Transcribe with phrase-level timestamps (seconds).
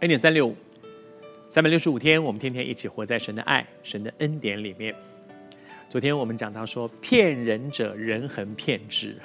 [0.00, 0.54] 恩典三六五，
[1.48, 4.94] 三百六十五天，我们天天一起活在神的爱、神的恩典里面。
[5.88, 9.16] 昨天我们讲到说，骗人者人恒骗之，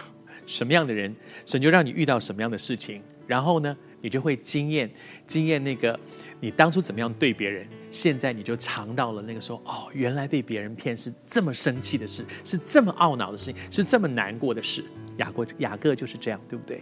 [0.45, 1.13] 什么样的人，
[1.45, 4.89] 神就让你遇到什么样的事情，然后呢，你就会经验
[5.27, 5.99] 经验那个
[6.39, 14.81] 你当初怎么样对别人，现在你就尝到了那个说，哦，原来被别人骗是这么生气的事，是这么懊恼的事情，是这么难过的事。
[15.17, 16.81] 雅各雅各就是这样，对不对？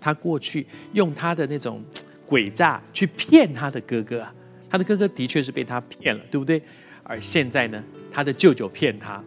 [0.00, 1.84] 他过去用他的那种。
[2.30, 4.32] 诡诈去骗他的哥哥啊，
[4.70, 6.62] 他的哥哥的确是被他骗了，对不对？
[7.02, 9.20] 而现在呢，他的舅舅骗他。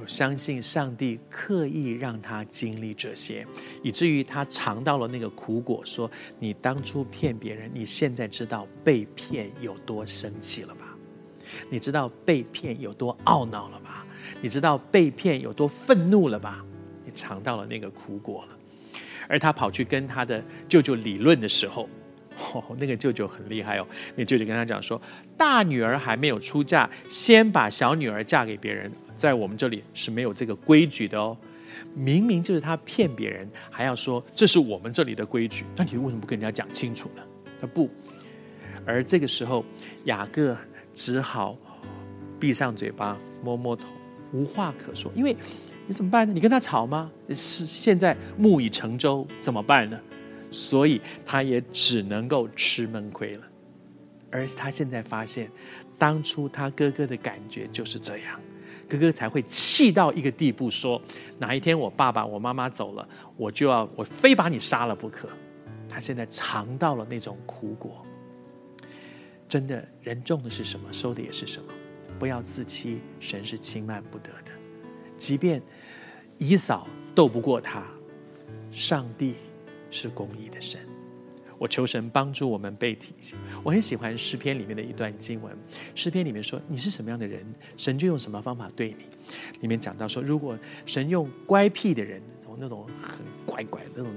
[0.00, 3.44] 我相信上帝刻意让他经历这些，
[3.82, 5.82] 以至于他尝到了那个苦果。
[5.84, 10.94] 说你当初骗别人，你现在知道被骗有多生气了吧？
[11.70, 14.06] 你知道被骗有多懊恼了吧？
[14.40, 16.64] 你知道被骗有多愤怒了吧？
[17.04, 18.58] 你尝到了那个苦果了。
[19.26, 21.88] 而他跑去跟他的舅舅理论的时候，
[22.52, 23.86] 哦， 那个舅舅很厉害哦。
[24.16, 25.00] 那舅舅跟他讲说，
[25.36, 31.36] 大女儿还没有出嫁，先把小女儿嫁给别人，在我们这里是没有这个规矩的哦。
[31.94, 37.22] 明明就是他骗别人，还要说这是我们这里的规矩，那你为什么不跟人家讲清楚呢？
[37.60, 37.90] 他不。
[38.86, 39.64] 而这个时候，
[40.04, 40.56] 雅各
[40.92, 41.56] 只好
[42.38, 43.88] 闭上嘴巴，摸摸头，
[44.32, 45.10] 无话可说。
[45.16, 45.34] 因为
[45.86, 46.32] 你怎么办呢？
[46.32, 47.10] 你跟他吵吗？
[47.30, 49.98] 是现在木已成舟，怎么办呢？
[50.54, 53.42] 所以他也只能够吃闷亏了，
[54.30, 55.50] 而他现在发现，
[55.98, 58.40] 当初他哥哥的感觉就是这样，
[58.88, 61.02] 哥哥才会气到一个地步，说
[61.40, 65.28] 哪一天我爸爸、我妈妈走了，我就要我非把你杀了不可。
[65.88, 68.06] 他现在尝到了那种苦果，
[69.48, 71.72] 真的，人种的是什么，收的也是什么。
[72.16, 74.52] 不要自欺，神是轻慢不得的。
[75.18, 75.60] 即便
[76.38, 77.82] 以扫斗不过他，
[78.70, 79.34] 上帝。
[79.94, 80.80] 是公义的神，
[81.56, 83.38] 我求神帮助我们被提醒。
[83.62, 85.56] 我很喜欢诗篇里面的一段经文，
[85.94, 87.46] 诗篇里面说：“你是什么样的人，
[87.76, 89.04] 神就用什么方法对你。”
[89.62, 94.12] 里面讲到说，如果神用乖僻的人，从那种很怪怪那种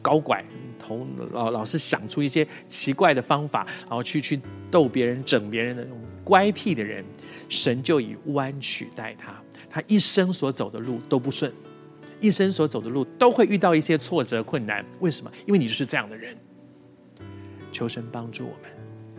[0.00, 0.42] 高拐，
[0.78, 7.04] 头老老是想出一些奇怪的方法，然后去去逗别人、整别人的那种乖僻的人，
[7.50, 9.38] 神就以弯曲代他，
[9.68, 11.52] 他一生所走的路都不顺。
[12.20, 15.32] 一生所走的路都会遇到一些挫折困难，为什么？
[15.46, 16.36] 因为你就是这样的人。
[17.72, 18.70] 求神帮助我们，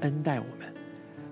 [0.02, 0.74] 恩待我们，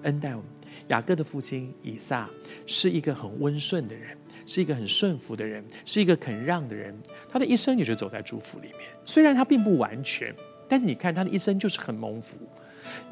[0.03, 0.45] 恩待我们。
[0.87, 2.27] 雅各的父亲以撒
[2.65, 6.97] 是一个很温顺的人，是一个很顺服的人，是一个肯让的人。
[7.29, 10.33] 他的一生也是走在祝福里面，虽然他并不完全，
[10.67, 12.37] 但是你看他的一生就是很蒙福。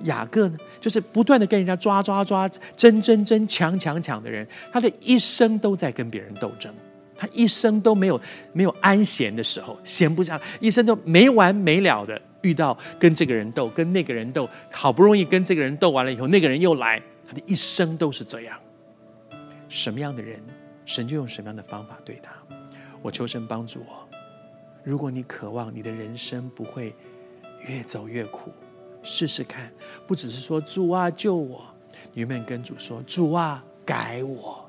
[0.05, 6.73] 雅各呢，就是不断的跟人家抓抓抓、争争争、抢抢抢的人，他的一生都在跟别人斗争。
[7.17, 8.19] 他一生都没有
[8.53, 18.57] 没有安闲的时候，闲不下来，一生都没完没了的遇到跟这个人斗，跟那个人斗，好不容易跟这个人斗完了以后，那个人又来，他的一生都是这样。
[19.67, 20.39] 什么样的人，
[20.85, 22.31] 神就用什么样的方法对他。
[23.01, 24.07] 我求神帮助我。
[24.83, 26.95] 如果你渴望你的人生不会
[27.67, 28.51] 越走越苦，
[29.03, 29.69] 试试看，
[30.05, 31.65] 不只是说主啊救我，
[32.13, 34.65] 你们跟主说主啊改我，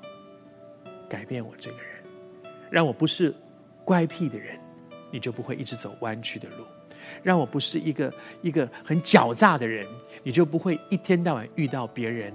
[1.09, 1.98] 改变我这个人。
[2.71, 3.35] 让我不是
[3.85, 4.59] 乖僻的人，
[5.11, 6.65] 你就不会一直走弯曲的路；
[7.23, 8.13] 让我不是一个
[8.43, 9.87] 一个很狡诈的人，
[10.23, 12.33] 你就不会一天到晚遇到别人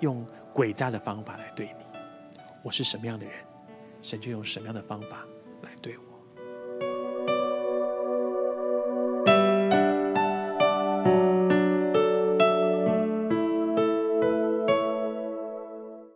[0.00, 1.84] 用诡诈的方法来对你。
[2.62, 3.34] 我是什么样的人，
[4.02, 5.24] 神就用什么样的方法
[5.62, 6.17] 来对我。